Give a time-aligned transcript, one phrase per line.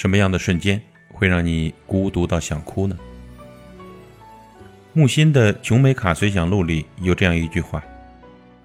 [0.00, 0.80] 什么样的瞬间
[1.12, 2.96] 会让你孤独到想哭呢？
[4.94, 7.84] 木心的《琼美卡随想录》里有这样一句话：“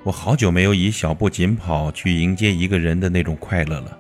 [0.04, 4.00] 我好久没有以小步紧跑去迎接一个人的那种快乐了。”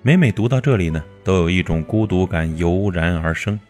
[0.00, 3.60] 每每读到这里呢，都有一种孤独感油然而生。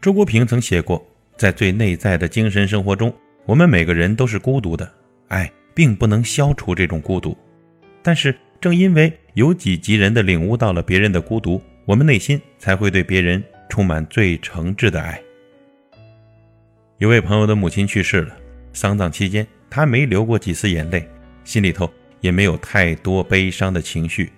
[0.00, 1.06] 周国平曾写过，
[1.36, 3.12] 在最内在的精神生活中，
[3.44, 4.90] 我们每个人都是孤独的。
[5.28, 7.36] 爱并不能消除这种孤独，
[8.02, 15.22] 但是正因为有己及人的领悟到了别人的孤独，我们内心才会对别人充满最诚挚的爱。
[16.98, 18.36] 有位朋友的母亲去世了，
[18.72, 21.08] 丧葬期间他没流过几次眼泪，
[21.44, 21.88] 心里头
[22.20, 24.32] 也没有太多悲伤的情绪。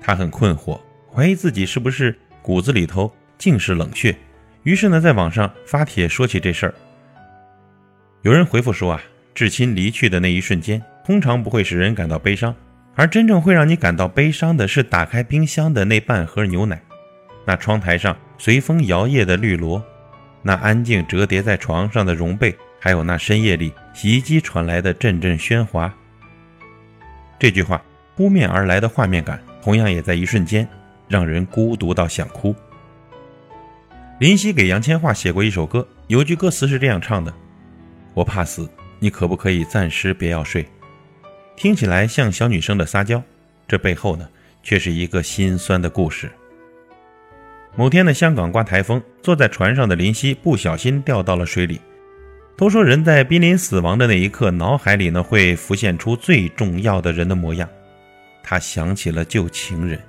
[0.00, 0.80] 他很困惑，
[1.12, 4.16] 怀疑自己是不是骨子里头尽是冷血，
[4.62, 6.74] 于是呢，在网上发帖说起这事儿。
[8.22, 9.02] 有人回复说啊。
[9.34, 12.56] 至亲离去的那一瞬间，通常不会使人感到悲伤，
[12.96, 16.80] 而真正会让你感到悲伤的是打开冰箱的那半盒牛奶，
[17.44, 19.84] 那窗台上随风摇曳的绿萝，
[20.42, 25.94] 那安静折叠在床上的绒被，还有那深夜里洗衣机传来的阵阵喧哗。
[27.38, 27.80] 这句话
[28.16, 30.66] 扑面而来的画面感，同样也在一瞬间
[31.06, 32.56] 让人孤独到想哭。
[34.18, 37.30] 林夕给杨千嬅写过一首歌，有句歌词是这样唱的
[38.14, 38.66] ：“我怕死。”
[38.98, 40.66] 你可不可以暂时别要睡？
[41.56, 43.22] 听起来像小女生的撒娇，
[43.66, 44.28] 这背后呢，
[44.62, 46.30] 却是一个心酸的故事。
[47.74, 51.80] 某天的香港刮台风，坐在船上的林夕不小心掉到了水里。
[52.56, 57.68] 都说人在濒临死亡的那一刻，脑海里呢会浮现出最重要的人的模样。
[58.42, 60.00] 他想起了旧情人。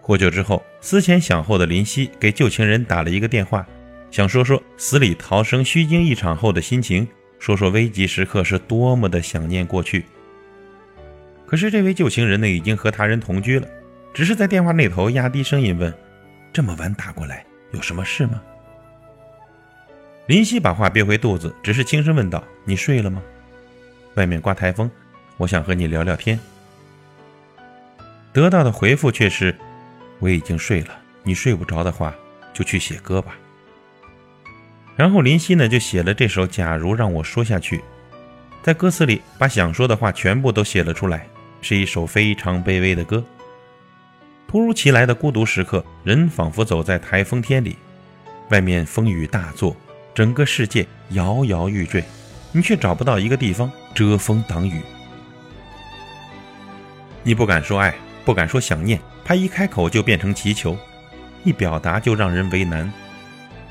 [0.00, 3.66] 获救之后，思前想后的林夕给旧情人打了一个电话，
[4.10, 7.06] 想说说死里逃生、虚惊一场后的心情。
[7.38, 10.04] 说说危急时刻是多么的想念过去。
[11.48, 13.66] 可是这位旧情人呢，已经和他人同居了，
[14.12, 15.92] 只是在电话那头压低声音问
[16.52, 17.42] ：“这么晚打过来，
[17.72, 18.38] 有什么事吗？”
[20.28, 23.22] 林夕把话憋回肚子，只是轻声问道：“你睡了吗？
[24.16, 24.90] 外面刮台风，
[25.38, 26.38] 我想和你聊聊天。”
[28.30, 29.56] 得到的回复却是
[30.20, 32.14] ：“我已经睡了，你睡不着的话，
[32.52, 33.34] 就去写歌吧。”
[34.96, 37.78] 然后林夕呢就写了这首《假如让我说下去》，
[38.62, 41.26] 在歌词里把想说的话全部都写了出来，
[41.60, 43.24] 是一首非常卑微的歌。
[44.46, 47.76] 突如其来的孤独时刻，人仿佛走在台风天里，
[48.50, 49.76] 外面风雨大作，
[50.14, 52.02] 整个世界摇摇欲坠，
[52.52, 54.80] 你却找不到一个地方遮风挡雨。
[57.22, 60.76] 你不敢说爱，不敢说想念，怕一开口就变成祈求，
[61.44, 62.90] 一表达就让人为难，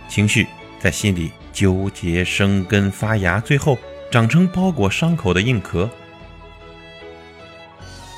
[0.07, 0.45] 情绪。
[0.79, 3.75] 在心里纠结、生根、发芽，最后
[4.11, 5.89] 长成包裹伤口的硬壳。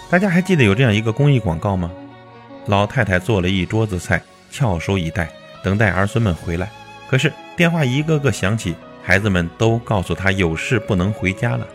[0.10, 1.92] 大家还记得有这样一个公益广告吗？
[2.66, 5.30] 老太太做了一桌子菜，翘首以待，
[5.64, 6.68] 等待儿孙们回来。
[7.08, 11.68] 可是电话一个个响起，孩子们都告诉她有事不能回家了。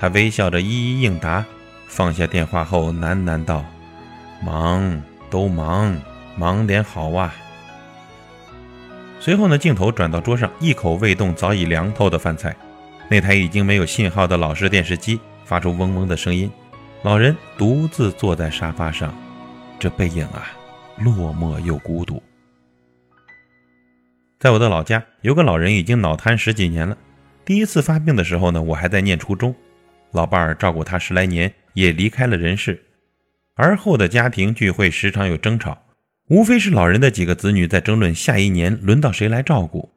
[0.00, 1.44] 她微笑着一一应答，
[1.86, 3.64] 放下电话后喃喃道
[4.44, 5.96] ：“忙，都忙，
[6.36, 7.32] 忙点好啊。”
[9.20, 12.54] 随后呢，镜头转到桌上，一口未动、早已凉透的饭菜。
[13.08, 16.50] 那台已经没有信号的老式电视机发出嗡嗡的声音。
[17.02, 19.14] 老人独自坐在沙发上，
[19.78, 20.48] 这背影啊，
[20.98, 22.20] 落寞又孤独。
[24.40, 26.96] 在我的老家，有个老人已经脑瘫十几年了。
[27.44, 29.54] 第一次发病的时候呢，我还在念初中。
[30.12, 32.82] 老伴儿照顾他十来年，也离开了人世。
[33.54, 35.78] 而后的家庭聚会时常有争吵。
[36.28, 39.92] 无非是老人的几个子女在争论下一年轮到谁来照顾。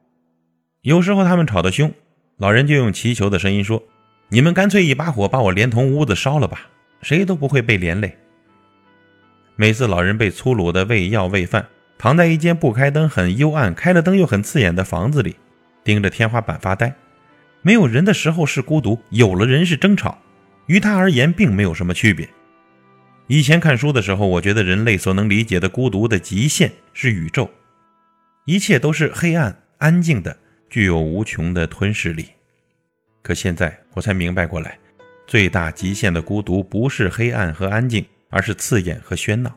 [0.82, 1.92] 有时候他们吵得凶，
[2.36, 3.82] 老人就用祈求的声音说
[4.30, 6.68] ：“你们干脆一把火把我连同屋子烧了吧，
[7.02, 8.16] 谁都不会被连累。”
[9.56, 11.66] 每次老人被粗鲁的喂药喂饭，
[11.98, 15.36] 躺在一间不开灯、很幽暗、开了灯又很刺眼的房子里，
[15.84, 16.94] 盯着天花板发呆。
[17.62, 20.18] 没有人的时候是孤独，有了人是争吵，
[20.66, 22.26] 于他而言并没有什么区别。
[23.26, 27.50] 以前看书的时候，我觉得人类所能理解的孤独的极限是宇宙，
[28.46, 30.36] 一切都是黑暗、安静的，
[30.70, 32.30] 具有无穷的吞噬力。
[33.22, 34.78] 可现在我才明白过来，
[35.30, 39.56] 最大极限的孤独不是黑暗和安静，而是刺眼和喧闹。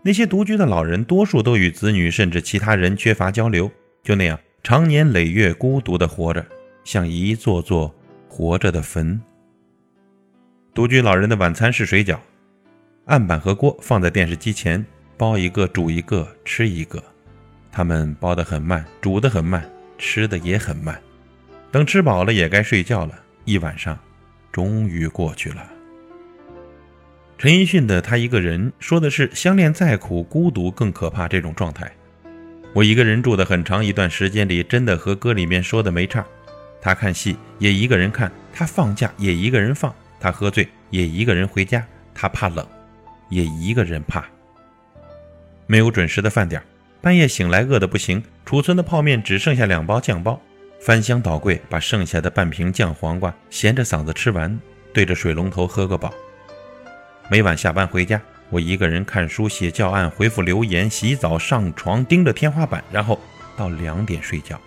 [0.00, 3.70] 那些独居的老人，多数都与子女甚至其他人缺乏交流，
[4.02, 6.42] 就那样长年累月孤独地活着，
[6.84, 7.94] 像一座座
[8.30, 9.20] 活着的坟。
[10.72, 12.18] 独居老人的晚餐是水饺。
[13.04, 14.82] 案板和锅放在电视机前，
[15.18, 17.04] 包一个煮一个吃一个。
[17.70, 20.98] 他们包得很慢，煮得很慢，吃的也很慢。
[21.70, 23.14] 等吃饱了，也该睡觉了。
[23.44, 23.98] 一晚上
[24.52, 25.70] 终于过去了。
[27.36, 31.90] 陈奕迅的《他一个人》说的是相恋再苦，孤独更可怕这种状态。
[32.74, 36.24] 我一个人住的很长一段时间里，真的和歌里面说的没差。
[36.80, 41.84] 他看戏也一个人看，他放假也一个人放，他喝醉也一个人回家，
[42.14, 42.66] 他怕冷
[43.28, 44.24] 也一个人怕。
[45.66, 46.62] 没有准时的饭点，
[47.00, 50.40] 半夜醒来饿得不行，储存的泡面只剩下两包酱包，
[50.80, 54.58] 翻箱倒柜把剩下的半瓶酱黄瓜咸着嗓子吃完，
[54.92, 56.12] 对着水龙头喝个饱。
[57.30, 63.20] 每晚下班回家，我一个人看书、写教案、回复留言、洗澡、上床，盯着天花板，然后
[63.56, 64.58] 到两点睡觉。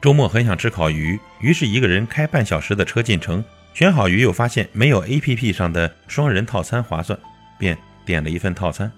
[0.00, 3.44] 周末很想吃烤鱼，于是一个人开半小时的车进城，
[3.74, 7.18] 选好鱼，又发现没有 APP 上的双人套餐划算，
[7.58, 8.90] 便点了一份套餐。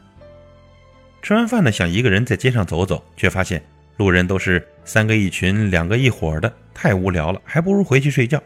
[1.22, 3.64] 吃完饭呢，想一个人在街上走走，却发现
[3.96, 8.42] 路人都是三个一群、两个一伙的，太无聊了，还不如回去睡觉。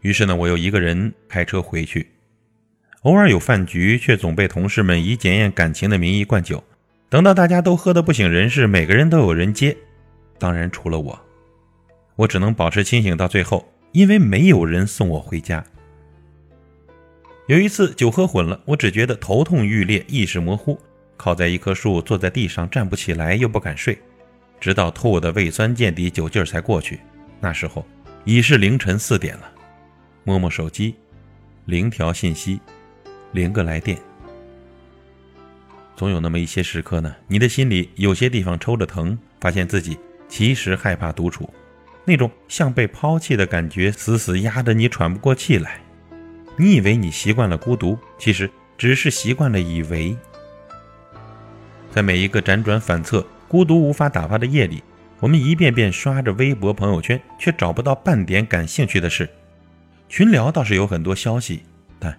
[0.00, 2.08] 于是呢，我又一个人开车回去。
[3.02, 6.62] 偶尔有饭局，却总被同事们以检验感情的名义灌酒。
[7.08, 9.76] 等到大家都喝得不省人事，每个人都有人接，
[10.38, 11.18] 当然除了我。
[12.16, 15.64] 我只能保持清醒到最后，因为没有人送我回家。
[17.46, 20.78] 有一次酒喝混了，我只觉得头痛欲裂，意识模糊，
[21.16, 23.98] 靠在一棵树，坐在地上，站不起来，又不敢睡，
[24.60, 27.00] 直到吐的胃酸见底，酒劲儿才过去。
[27.40, 27.86] 那时候
[28.24, 29.50] 已是凌晨四点了，
[30.24, 30.94] 摸摸手机，
[31.66, 32.60] 零条信息。
[33.32, 33.98] 零个来电，
[35.94, 39.98] 总有那么一些时刻呢，你的心里有些地方抽着疼，发现自己
[40.30, 41.52] 其实害怕独处，
[42.06, 45.78] 那种像被抛弃的感觉，死死压得你喘不过气来。
[46.56, 50.16] 你以为你习惯了孤独，其实只是习惯了以为。
[51.90, 54.82] 在每一个辗转反侧、孤独无法打发的夜里，
[55.20, 59.28] 我们一遍遍刷着微博、朋友圈，却找不到半点感兴趣的事。
[60.06, 61.62] 群聊倒是有很多消息。
[61.98, 62.14] 但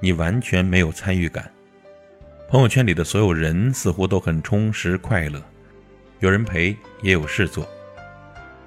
[0.00, 1.50] 你完全没有参与感。
[2.48, 5.42] 朋友圈里的所有人似乎都很充实快乐，
[6.20, 7.68] 有人陪，也有事做。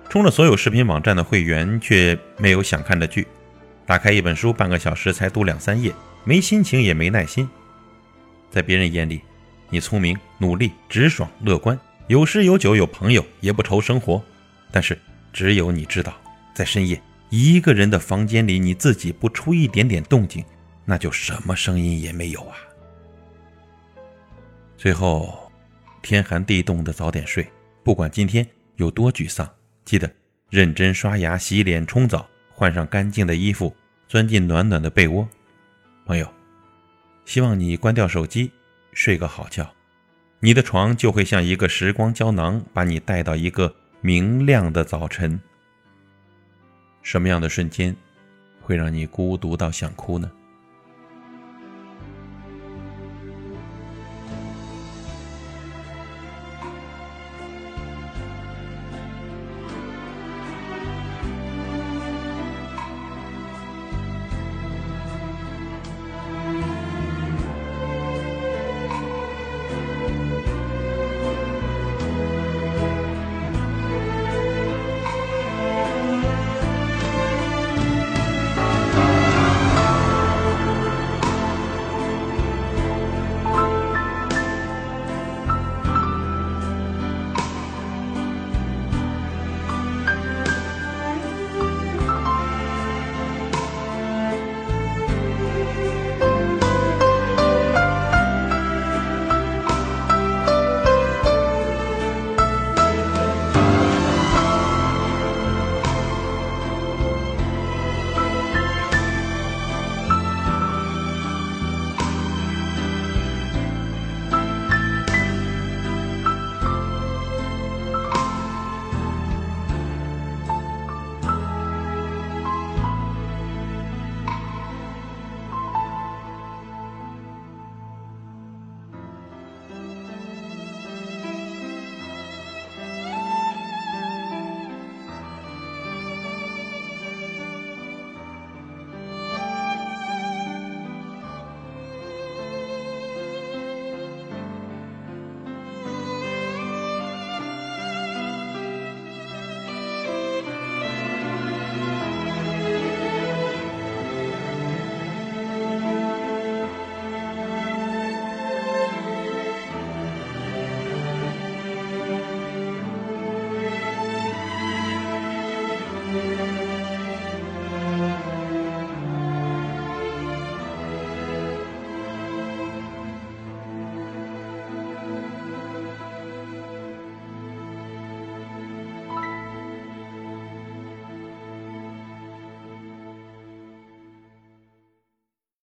[0.07, 3.28] 充了所有视频网站的会员，却没有想看的剧。
[3.86, 5.92] 打开一本书，半个小时才读两三页，
[6.24, 7.50] 没心情也没耐心。
[8.50, 9.22] 在别人眼里，
[9.69, 14.22] 你聪明、努力、直爽、乐观，有诗有酒有朋友，也不愁生活。
[14.72, 14.98] 但是
[15.34, 16.16] 只有你知道，
[16.54, 20.44] 在深夜一个人的房间里，你自己不出一点点动静。
[20.88, 22.56] 那就什么声音也没有啊！
[24.78, 25.52] 最后，
[26.04, 27.44] 天寒地冻的早点睡，
[27.84, 29.50] 不管今天有多沮丧，
[29.84, 30.07] 记得
[30.52, 33.75] 认真刷牙、洗脸、冲澡，换上干净的衣服，
[34.07, 35.28] 钻进暖暖的被窝。
[36.06, 36.31] 朋友，
[37.25, 38.52] 希望你关掉手机，
[38.94, 39.68] 睡个好觉，
[40.45, 45.42] 你的床就会像一个时光胶囊，把你带到一个明亮的早晨。
[47.01, 47.95] 什么样的瞬间
[48.62, 50.31] 会让你孤独到想哭呢？